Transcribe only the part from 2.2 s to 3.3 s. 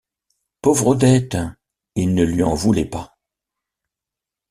lui en voulait pas.